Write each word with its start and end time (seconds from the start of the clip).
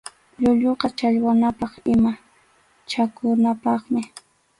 Llukuqa 0.41 0.87
challwanapaq 0.97 1.73
ima 1.93 2.11
chakunapaqmi. 2.89 4.01